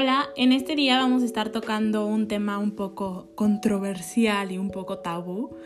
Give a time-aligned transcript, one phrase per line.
[0.00, 4.70] Hola, en este día vamos a estar tocando un tema un poco controversial y un
[4.70, 5.56] poco tabú,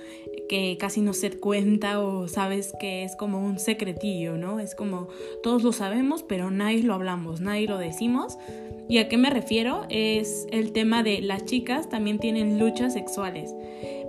[0.49, 4.59] que casi no se cuenta o sabes que es como un secretillo, ¿no?
[4.59, 5.09] Es como
[5.43, 8.39] todos lo sabemos, pero nadie lo hablamos, nadie lo decimos.
[8.89, 9.85] ¿Y a qué me refiero?
[9.91, 13.55] Es el tema de las chicas también tienen luchas sexuales.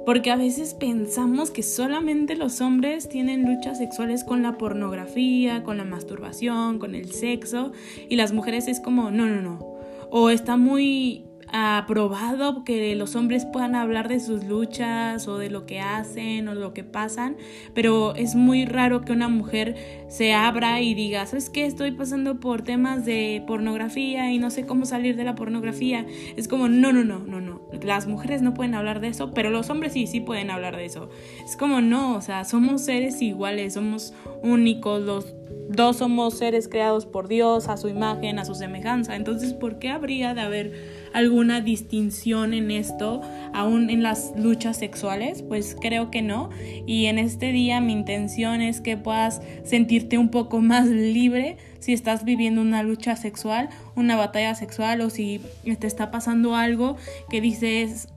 [0.05, 5.75] Porque a veces pensamos que solamente los hombres tienen luchas sexuales con la pornografía, con
[5.75, 7.73] la masturbación, con el sexo,
[8.07, 9.72] y las mujeres es como, no, no, no,
[10.15, 15.65] o está muy aprobado que los hombres puedan hablar de sus luchas o de lo
[15.65, 17.35] que hacen o lo que pasan,
[17.73, 21.65] pero es muy raro que una mujer se abra y diga, ¿sabes qué?
[21.65, 26.05] Estoy pasando por temas de pornografía y no sé cómo salir de la pornografía.
[26.37, 27.61] Es como, no, no, no, no, no.
[27.81, 30.85] Las mujeres no pueden hablar de eso, pero los hombres sí, sí pueden hablar de
[30.85, 31.09] eso.
[31.43, 35.33] Es como, no, o sea, somos seres iguales, somos únicos, los
[35.69, 39.15] dos somos seres creados por Dios, a su imagen, a su semejanza.
[39.15, 40.73] Entonces, ¿por qué habría de haber
[41.13, 43.21] alguna distinción en esto,
[43.53, 45.41] aún en las luchas sexuales?
[45.41, 46.49] Pues creo que no.
[46.85, 51.93] Y en este día mi intención es que puedas sentirte un poco más libre si
[51.93, 55.41] estás viviendo una lucha sexual, una batalla sexual o si
[55.79, 56.95] te está pasando algo
[57.29, 58.12] que dices,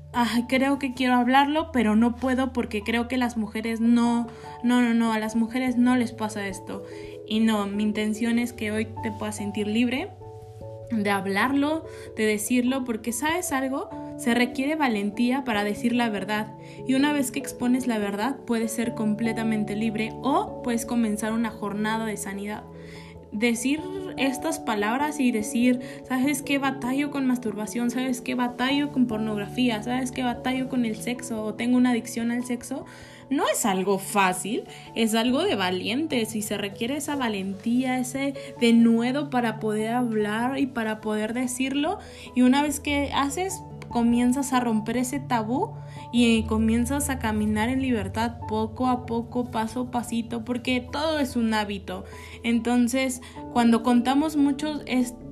[0.49, 4.27] Creo que quiero hablarlo, pero no puedo porque creo que las mujeres no,
[4.63, 6.85] no, no, no, a las mujeres no les pasa esto.
[7.27, 10.11] Y no, mi intención es que hoy te puedas sentir libre
[10.91, 11.85] de hablarlo,
[12.17, 16.55] de decirlo, porque sabes algo, se requiere valentía para decir la verdad.
[16.87, 21.51] Y una vez que expones la verdad, puedes ser completamente libre o puedes comenzar una
[21.51, 22.63] jornada de sanidad
[23.33, 23.81] decir
[24.17, 27.91] estas palabras y decir, ¿sabes qué batallo con masturbación?
[27.91, 29.83] ¿Sabes qué batallo con pornografía?
[29.83, 31.45] ¿Sabes qué batallo con el sexo?
[31.45, 32.85] ¿O tengo una adicción al sexo?
[33.29, 39.31] No es algo fácil, es algo de valientes y se requiere esa valentía, ese denuedo
[39.31, 41.99] para poder hablar y para poder decirlo.
[42.37, 43.63] Y una vez que haces,
[43.97, 45.73] comienzas a romper ese tabú
[46.13, 51.35] y comienzas a caminar en libertad poco a poco, paso a pasito, porque todo es
[51.35, 52.05] un hábito.
[52.43, 53.23] Entonces,
[53.55, 54.81] cuando contamos mucho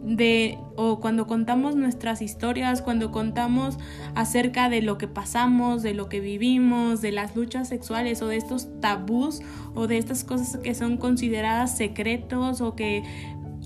[0.03, 3.79] de o cuando contamos nuestras historias, cuando contamos
[4.15, 8.37] acerca de lo que pasamos, de lo que vivimos, de las luchas sexuales o de
[8.37, 9.41] estos tabús
[9.75, 13.03] o de estas cosas que son consideradas secretos o que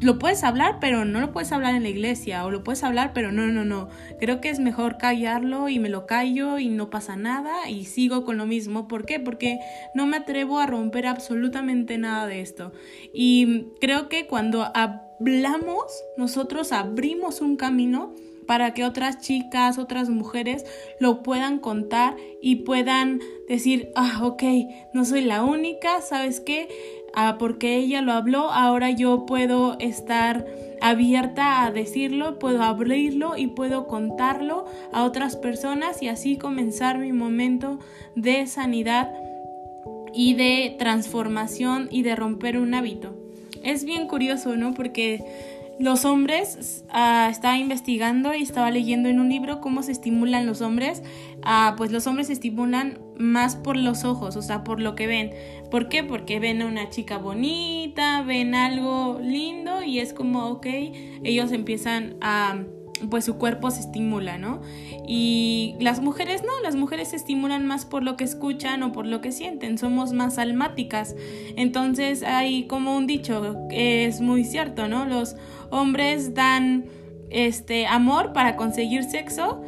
[0.00, 3.12] lo puedes hablar, pero no lo puedes hablar en la iglesia, o lo puedes hablar,
[3.12, 3.88] pero no, no, no.
[4.20, 8.24] Creo que es mejor callarlo y me lo callo y no pasa nada y sigo
[8.24, 8.86] con lo mismo.
[8.86, 9.18] ¿Por qué?
[9.18, 9.58] Porque
[9.94, 12.72] no me atrevo a romper absolutamente nada de esto.
[13.12, 15.84] Y creo que cuando hablamos,
[16.16, 18.14] nosotros abrimos un camino
[18.48, 20.64] para que otras chicas, otras mujeres
[21.00, 24.42] lo puedan contar y puedan decir, ah, ok,
[24.94, 26.66] no soy la única, ¿sabes qué?
[27.38, 30.46] Porque ella lo habló, ahora yo puedo estar
[30.80, 37.12] abierta a decirlo, puedo abrirlo y puedo contarlo a otras personas y así comenzar mi
[37.12, 37.80] momento
[38.14, 39.12] de sanidad
[40.12, 43.14] y de transformación y de romper un hábito.
[43.64, 44.74] Es bien curioso, ¿no?
[44.74, 45.24] Porque
[45.78, 50.60] los hombres, uh, estaba investigando y estaba leyendo en un libro cómo se estimulan los
[50.60, 51.02] hombres.
[51.38, 55.06] Uh, pues los hombres se estimulan más por los ojos, o sea, por lo que
[55.06, 55.30] ven.
[55.70, 56.02] ¿Por qué?
[56.02, 60.66] Porque ven a una chica bonita, ven algo lindo y es como, ok,
[61.22, 62.62] ellos empiezan a
[63.10, 64.60] pues su cuerpo se estimula, ¿no?
[65.06, 69.06] Y las mujeres no, las mujeres se estimulan más por lo que escuchan o por
[69.06, 71.14] lo que sienten, somos más almáticas.
[71.56, 75.06] Entonces hay como un dicho es muy cierto, ¿no?
[75.06, 75.36] Los
[75.70, 76.86] hombres dan
[77.30, 79.62] este amor para conseguir sexo,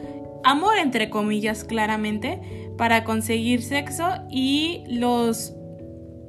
[0.44, 5.54] amor entre comillas claramente, para conseguir sexo y los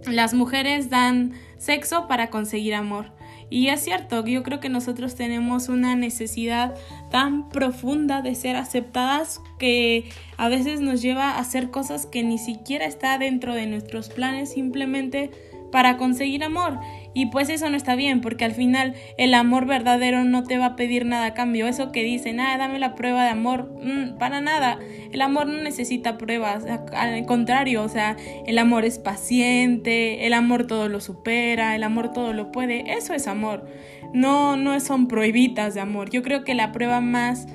[0.06, 3.12] las mujeres dan sexo para conseguir amor.
[3.52, 6.74] Y es cierto, yo creo que nosotros tenemos una necesidad
[7.12, 10.06] tan profunda de ser aceptadas que
[10.38, 14.54] a veces nos lleva a hacer cosas que ni siquiera está dentro de nuestros planes
[14.54, 15.32] simplemente
[15.70, 16.80] para conseguir amor.
[17.14, 20.68] Y pues eso no está bien, porque al final el amor verdadero no te va
[20.68, 21.68] a pedir nada a cambio.
[21.68, 24.80] Eso que dicen, ah, dame la prueba de amor, mm, para nada.
[25.12, 28.16] El amor no necesita pruebas, al contrario, o sea,
[28.46, 32.94] el amor es paciente, el amor todo lo supera, el amor todo lo puede.
[32.94, 33.66] Eso es amor.
[34.14, 36.10] No, no son prohibitas de amor.
[36.10, 37.48] Yo creo que la prueba más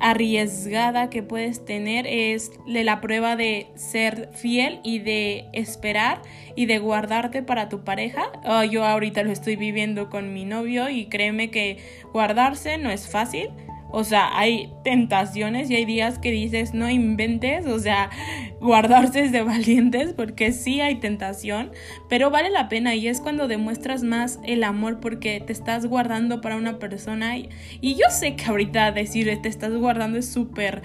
[0.00, 6.22] arriesgada que puedes tener es de la prueba de ser fiel y de esperar
[6.56, 8.32] y de guardarte para tu pareja.
[8.44, 11.78] Oh, yo ahorita lo estoy viviendo con mi novio y créeme que
[12.12, 13.50] guardarse no es fácil
[13.92, 18.10] O sea, hay tentaciones y hay días que dices, no inventes, o sea,
[18.60, 21.72] guardarse de valientes porque sí hay tentación,
[22.08, 26.40] pero vale la pena y es cuando demuestras más el amor porque te estás guardando
[26.40, 27.48] para una persona y,
[27.82, 30.82] yo sé que ahorita decir te estás guardando es súper...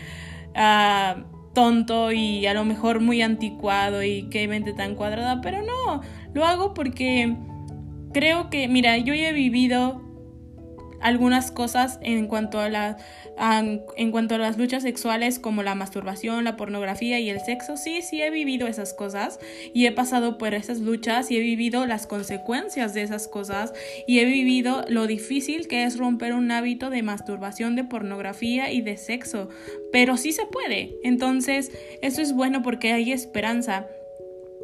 [0.56, 6.01] Uh, tonto y a lo mejor muy anticuado y qué mente tan cuadrada, pero no,
[6.34, 7.36] lo hago porque
[8.13, 10.05] creo que, mira, yo ya he vivido
[11.02, 12.98] algunas cosas en cuanto a la
[13.98, 18.02] en cuanto a las luchas sexuales como la masturbación, la pornografía y el sexo, sí,
[18.02, 19.40] sí he vivido esas cosas
[19.74, 23.74] y he pasado por esas luchas y he vivido las consecuencias de esas cosas
[24.08, 28.82] y he vivido lo difícil que es romper un hábito de masturbación, de pornografía y
[28.82, 29.50] de sexo,
[29.92, 30.96] pero sí se puede.
[31.04, 31.72] Entonces,
[32.02, 33.88] eso es bueno porque hay esperanza.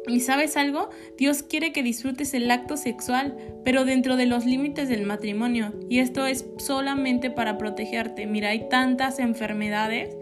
[0.06, 4.88] Y sabes algo, Dios quiere que disfrutes el acto sexual, pero dentro de los límites
[4.88, 5.72] del matrimonio.
[5.88, 8.26] Y esto es solamente para protegerte.
[8.26, 10.16] Mira, hay tantas enfermedades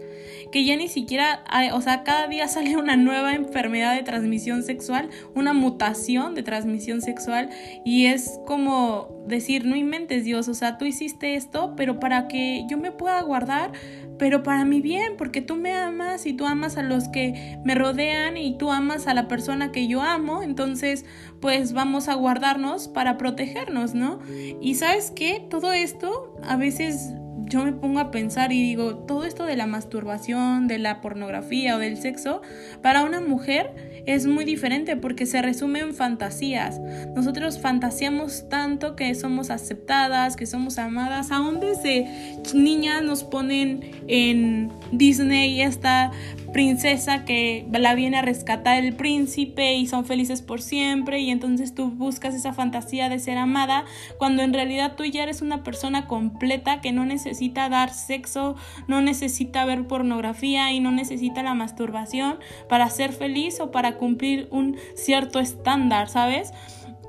[0.51, 1.43] que ya ni siquiera,
[1.73, 7.01] o sea, cada día sale una nueva enfermedad de transmisión sexual, una mutación de transmisión
[7.01, 7.49] sexual
[7.85, 12.65] y es como decir, no inventes Dios, o sea, tú hiciste esto, pero para que
[12.69, 13.71] yo me pueda guardar,
[14.17, 17.73] pero para mi bien, porque tú me amas y tú amas a los que me
[17.73, 21.05] rodean y tú amas a la persona que yo amo, entonces
[21.39, 24.19] pues vamos a guardarnos para protegernos, ¿no?
[24.61, 27.13] Y sabes qué, todo esto a veces
[27.51, 31.75] yo me pongo a pensar y digo, todo esto de la masturbación, de la pornografía
[31.75, 32.41] o del sexo,
[32.81, 36.79] para una mujer es muy diferente porque se resume en fantasías.
[37.13, 42.07] Nosotros fantaseamos tanto que somos aceptadas, que somos amadas, aún desde
[42.53, 46.11] niñas nos ponen en Disney esta
[46.51, 51.73] princesa que la viene a rescatar el príncipe y son felices por siempre y entonces
[51.73, 53.85] tú buscas esa fantasía de ser amada
[54.17, 58.55] cuando en realidad tú ya eres una persona completa que no necesita dar sexo,
[58.87, 62.39] no necesita ver pornografía y no necesita la masturbación
[62.69, 66.53] para ser feliz o para cumplir un cierto estándar, ¿sabes?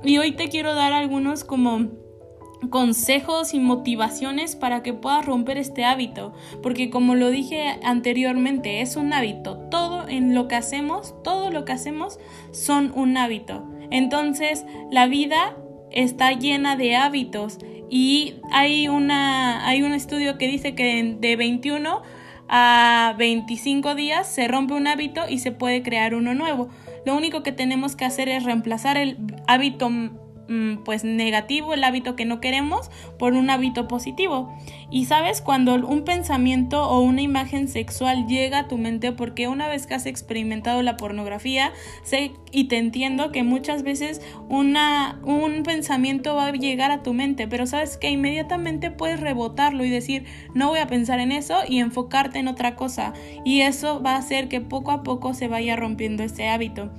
[0.05, 2.02] Y hoy te quiero dar algunos como
[2.71, 6.33] consejos y motivaciones para que puedas romper este hábito,
[6.63, 9.59] porque como lo dije anteriormente, es un hábito.
[9.71, 12.19] Todo en lo que hacemos, todo lo que hacemos
[12.53, 13.65] son un hábito.
[13.91, 15.57] Entonces, la vida
[15.91, 17.59] está llena de hábitos
[17.91, 22.01] y hay una hay un estudio que dice que de 21
[22.49, 26.69] a 25 días se rompe un hábito y se puede crear uno nuevo.
[27.05, 29.91] Lo único que tenemos que hacer es reemplazar el hábito
[30.85, 34.55] pues negativo, el hábito que no queremos, por un hábito positivo.
[34.91, 39.69] Y sabes, cuando un pensamiento o una imagen sexual llega a tu mente, porque una
[39.69, 41.73] vez que has experimentado la pornografía,
[42.03, 47.15] sé y te entiendo que muchas veces una, un pensamiento va a llegar a tu
[47.15, 50.25] mente, pero sabes que inmediatamente puedes rebotarlo y decir,
[50.55, 53.15] no voy a pensar en eso y enfocarte en otra cosa.
[53.45, 56.91] Y eso va a hacer que poco a poco se vaya rompiendo ese hábito.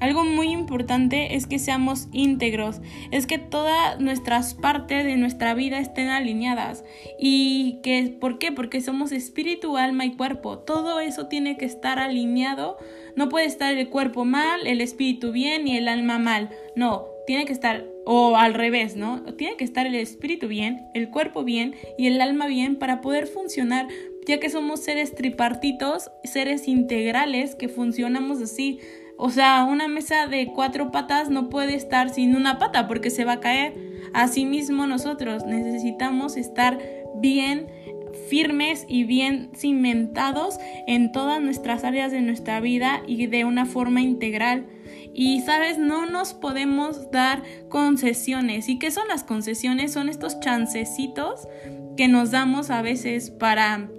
[0.00, 2.80] Algo muy importante es que seamos íntegros,
[3.10, 6.84] es que todas nuestras partes de nuestra vida estén alineadas.
[7.18, 8.50] ¿Y que, por qué?
[8.50, 10.58] Porque somos espíritu, alma y cuerpo.
[10.58, 12.78] Todo eso tiene que estar alineado.
[13.14, 16.50] No puede estar el cuerpo mal, el espíritu bien y el alma mal.
[16.74, 19.22] No, tiene que estar, o al revés, ¿no?
[19.34, 23.26] Tiene que estar el espíritu bien, el cuerpo bien y el alma bien para poder
[23.26, 23.86] funcionar,
[24.26, 28.80] ya que somos seres tripartitos, seres integrales que funcionamos así.
[29.22, 33.26] O sea, una mesa de cuatro patas no puede estar sin una pata porque se
[33.26, 33.74] va a caer.
[34.14, 36.78] Asimismo, nosotros necesitamos estar
[37.16, 37.66] bien
[38.30, 44.00] firmes y bien cimentados en todas nuestras áreas de nuestra vida y de una forma
[44.00, 44.66] integral.
[45.12, 48.70] Y sabes, no nos podemos dar concesiones.
[48.70, 49.92] ¿Y qué son las concesiones?
[49.92, 51.46] Son estos chancecitos
[51.98, 53.90] que nos damos a veces para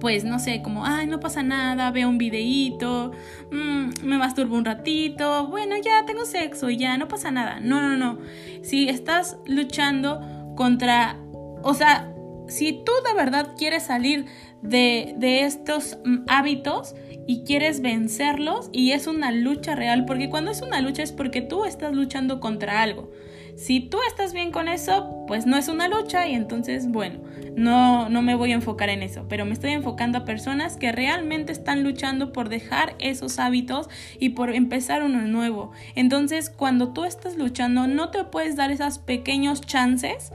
[0.00, 3.12] pues no sé, como, ay, no pasa nada, veo un videíto,
[3.50, 7.60] mm, me masturbo un ratito, bueno, ya tengo sexo ya, no pasa nada.
[7.60, 8.18] No, no, no.
[8.62, 10.20] Si estás luchando
[10.56, 11.18] contra,
[11.62, 12.12] o sea,
[12.48, 14.26] si tú de verdad quieres salir
[14.62, 16.94] de, de estos mm, hábitos
[17.26, 21.40] y quieres vencerlos y es una lucha real, porque cuando es una lucha es porque
[21.40, 23.10] tú estás luchando contra algo.
[23.56, 27.20] Si tú estás bien con eso, pues no es una lucha y entonces, bueno,
[27.54, 30.90] no, no me voy a enfocar en eso, pero me estoy enfocando a personas que
[30.90, 35.72] realmente están luchando por dejar esos hábitos y por empezar uno nuevo.
[35.94, 40.32] Entonces, cuando tú estás luchando, no te puedes dar esos pequeños chances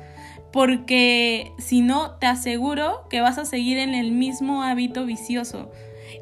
[0.51, 5.71] porque si no, te aseguro que vas a seguir en el mismo hábito vicioso.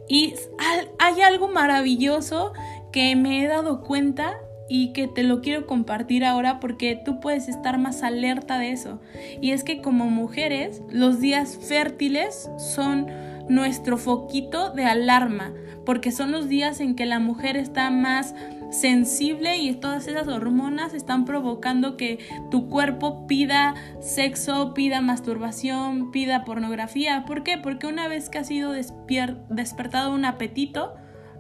[0.10, 0.34] Y
[1.00, 2.54] hay algo maravilloso
[2.92, 4.36] que me he dado cuenta
[4.68, 9.00] y que te lo quiero compartir ahora porque tú puedes estar más alerta de eso.
[9.42, 13.08] Y es que como mujeres, los días fértiles son
[13.48, 15.54] nuestro foquito de alarma,
[15.86, 18.34] porque son los días en que la mujer está más
[18.72, 22.20] sensible y todas esas hormonas están provocando que
[22.50, 27.24] tu cuerpo pida sexo, pida masturbación, pida pornografía.
[27.26, 27.60] ¿Por qué?
[27.60, 30.96] Porque una vez que ha sido despertado un apetito,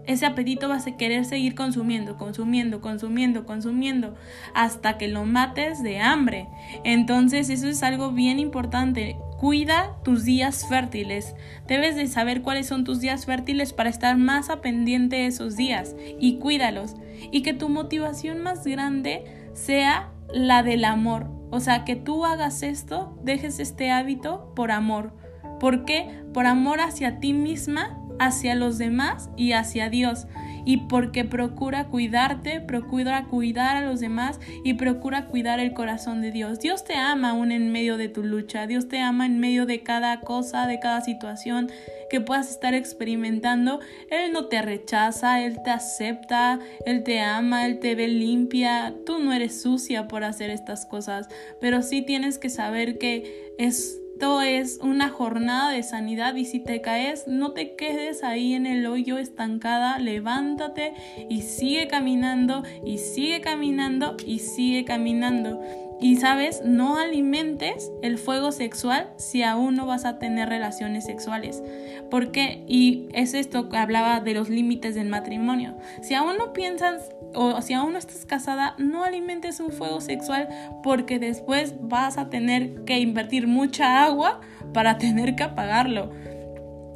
[0.08, 4.16] ese apetito va a querer seguir consumiendo, consumiendo, consumiendo, consumiendo,
[4.54, 6.48] hasta que lo mates de hambre.
[6.84, 9.18] Entonces eso es algo bien importante.
[9.38, 11.36] Cuida tus días fértiles.
[11.68, 15.56] Debes de saber cuáles son tus días fértiles para estar más a pendiente de esos
[15.56, 16.96] días y cuídalos.
[17.32, 21.30] Y que tu motivación más grande sea la del amor.
[21.52, 25.14] O sea, que tú hagas esto, dejes este hábito por amor.
[25.60, 26.24] ¿Por qué?
[26.34, 30.28] Por amor hacia ti misma hacia los demás y hacia Dios.
[30.66, 36.32] Y porque procura cuidarte, procura cuidar a los demás y procura cuidar el corazón de
[36.32, 36.60] Dios.
[36.60, 38.66] Dios te ama aún en medio de tu lucha.
[38.66, 41.70] Dios te ama en medio de cada cosa, de cada situación
[42.10, 43.80] que puedas estar experimentando.
[44.10, 48.94] Él no te rechaza, Él te acepta, Él te ama, Él te ve limpia.
[49.06, 51.28] Tú no eres sucia por hacer estas cosas,
[51.62, 56.62] pero sí tienes que saber que es esto es una jornada de sanidad y si
[56.62, 60.94] te caes, no te quedes ahí en el hoyo estancada, levántate
[61.30, 65.60] y sigue caminando y sigue caminando y sigue caminando.
[66.00, 71.64] Y sabes, no alimentes el fuego sexual si aún no vas a tener relaciones sexuales.
[72.12, 75.78] Porque, y es esto que hablaba de los límites del matrimonio.
[76.02, 80.50] Si aún no piensas o si aún no estás casada, no alimentes un fuego sexual
[80.84, 84.42] porque después vas a tener que invertir mucha agua
[84.74, 86.12] para tener que apagarlo.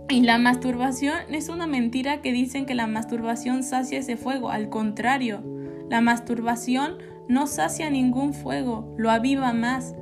[0.09, 4.49] Y la masturbación es una mentira que dicen que la masturbación sacia ese fuego.
[4.49, 5.43] Al contrario,
[5.87, 6.97] la masturbación
[7.29, 9.95] no sacia ningún fuego, lo aviva más.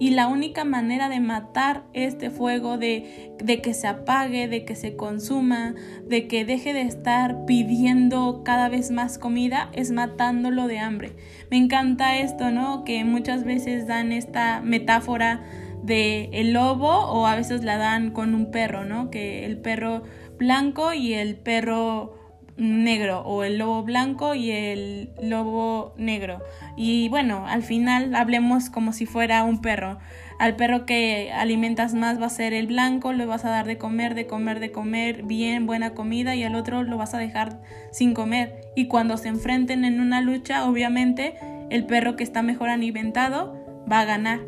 [0.00, 4.74] Y la única manera de matar este fuego, de, de, que se apague, de que
[4.74, 5.74] se consuma,
[6.08, 11.12] de que deje de estar pidiendo cada vez más comida, es matándolo de hambre.
[11.50, 12.82] Me encanta esto, ¿no?
[12.84, 15.44] Que muchas veces dan esta metáfora
[15.82, 19.10] de el lobo o a veces la dan con un perro, ¿no?
[19.10, 20.02] Que el perro
[20.38, 22.19] blanco y el perro
[22.60, 26.42] negro o el lobo blanco y el lobo negro.
[26.76, 29.98] Y bueno, al final hablemos como si fuera un perro.
[30.38, 33.78] Al perro que alimentas más va a ser el blanco, le vas a dar de
[33.78, 37.60] comer, de comer, de comer, bien, buena comida y al otro lo vas a dejar
[37.92, 38.60] sin comer.
[38.76, 41.34] Y cuando se enfrenten en una lucha, obviamente
[41.70, 43.58] el perro que está mejor alimentado
[43.90, 44.40] va a ganar.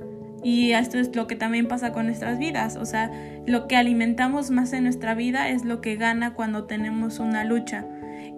[0.45, 2.76] Y esto es lo que también pasa con nuestras vidas.
[2.76, 3.11] O sea,
[3.47, 7.87] lo que alimentamos más en nuestra vida es lo que gana cuando tenemos una lucha.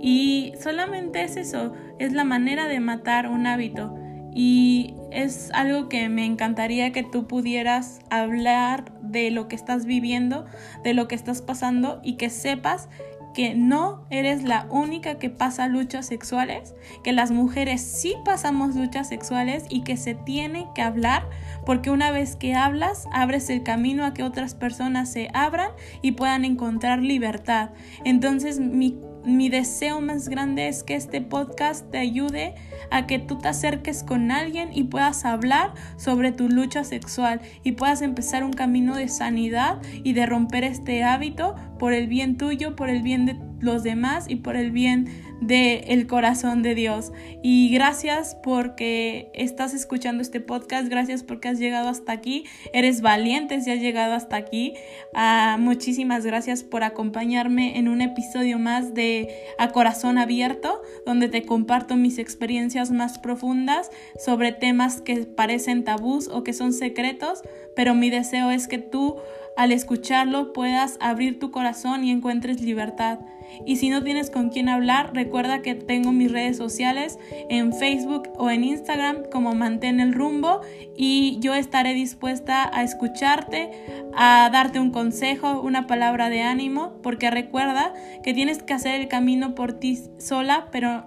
[0.00, 3.94] Y solamente es eso, es la manera de matar un hábito.
[4.34, 10.44] Y es algo que me encantaría que tú pudieras hablar de lo que estás viviendo,
[10.82, 12.88] de lo que estás pasando y que sepas
[13.34, 19.08] que no eres la única que pasa luchas sexuales, que las mujeres sí pasamos luchas
[19.08, 21.28] sexuales y que se tiene que hablar,
[21.66, 26.12] porque una vez que hablas, abres el camino a que otras personas se abran y
[26.12, 27.70] puedan encontrar libertad.
[28.04, 32.54] Entonces mi mi deseo más grande es que este podcast te ayude
[32.90, 37.72] a que tú te acerques con alguien y puedas hablar sobre tu lucha sexual y
[37.72, 42.76] puedas empezar un camino de sanidad y de romper este hábito por el bien tuyo,
[42.76, 45.08] por el bien de los demás y por el bien
[45.40, 47.12] del el corazón de Dios.
[47.42, 53.60] Y gracias porque estás escuchando este podcast, gracias porque has llegado hasta aquí, eres valiente
[53.60, 54.74] si has llegado hasta aquí.
[55.14, 61.44] Ah, muchísimas gracias por acompañarme en un episodio más de A Corazón Abierto, donde te
[61.44, 67.42] comparto mis experiencias más profundas sobre temas que parecen tabús o que son secretos,
[67.74, 69.16] pero mi deseo es que tú
[69.56, 73.20] al escucharlo puedas abrir tu corazón y encuentres libertad.
[73.66, 77.18] Y si no tienes con quién hablar, recuerda que tengo mis redes sociales
[77.48, 80.60] en Facebook o en Instagram como Mantén el rumbo
[80.96, 83.70] y yo estaré dispuesta a escucharte,
[84.16, 87.92] a darte un consejo, una palabra de ánimo, porque recuerda
[88.22, 91.04] que tienes que hacer el camino por ti sola, pero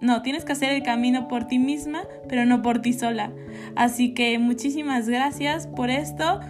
[0.00, 3.32] no, tienes que hacer el camino por ti misma, pero no por ti sola.
[3.76, 6.40] Así que muchísimas gracias por esto.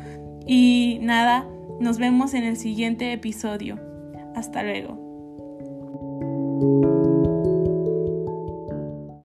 [0.46, 1.46] Y nada,
[1.80, 3.78] nos vemos en el siguiente episodio.
[4.34, 5.02] Hasta luego.